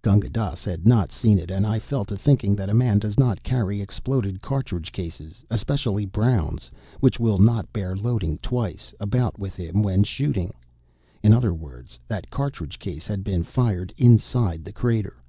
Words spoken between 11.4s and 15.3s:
words, that cartridge case had been fired inside the crater.